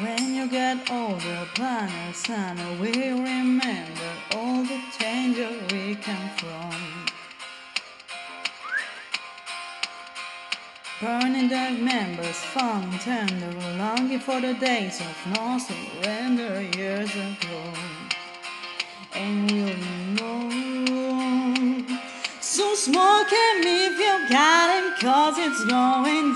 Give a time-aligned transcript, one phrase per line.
[0.00, 7.06] you get older, planets and we remember all the danger we came from.
[11.00, 17.72] Burning dark members, fun and tender, longing for the days of no surrender years ago.
[19.14, 19.76] And you
[20.16, 20.50] know,
[22.40, 26.33] so smoke him if you got him, cause it's going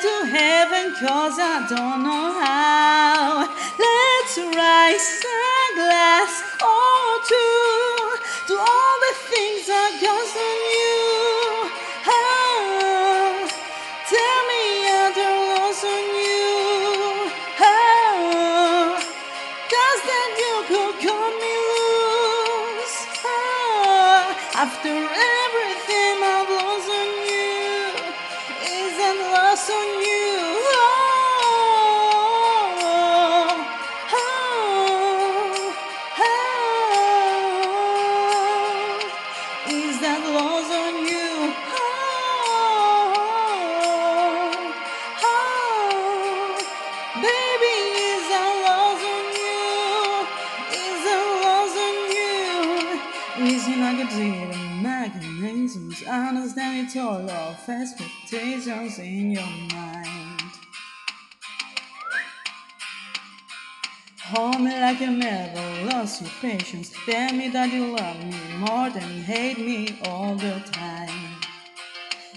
[0.00, 3.48] to heaven, cause I don't know how.
[3.78, 7.98] Let's rise a glass or two
[8.46, 9.66] to all the things
[9.98, 10.94] goes on you.
[12.06, 13.48] Oh,
[14.06, 14.62] tell me
[15.50, 16.46] lost on you.
[17.58, 18.94] Oh,
[20.10, 22.98] then you could cut me loose.
[23.24, 24.94] Oh, after
[53.40, 60.52] Isn't like a dream, mechanisms, understand it's all of expectations in your mind.
[64.24, 66.92] Hold me like you never lost your patience.
[67.06, 71.36] Tell me that you love me more than hate me all the time.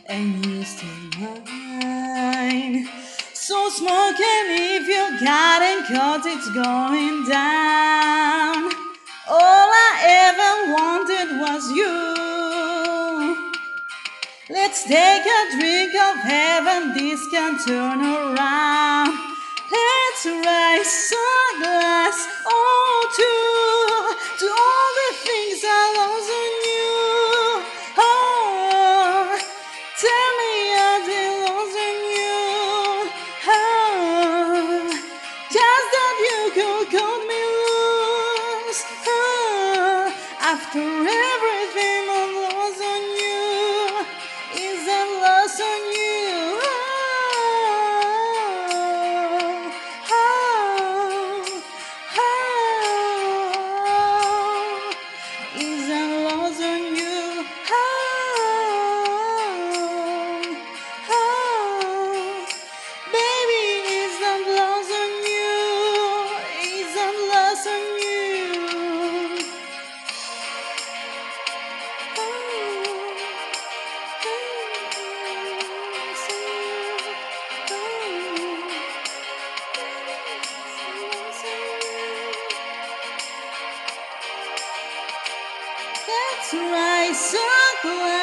[0.06, 0.88] And you still
[1.20, 2.88] mine.
[3.34, 4.46] So smoking
[4.78, 8.11] if you got it, cause it's going down.
[11.70, 13.52] You.
[14.50, 19.14] Let's take a drink of heaven, this can turn around.
[19.72, 26.94] Let's raise a glass or two to all the things I lost on you.
[27.98, 29.40] Oh,
[30.04, 31.78] tell me how they lost
[32.18, 32.42] you.
[33.48, 34.90] Oh,
[35.56, 38.82] just that you could cut me loose.
[39.08, 41.21] Oh, after
[86.52, 87.38] Christ, so
[87.82, 88.21] glad.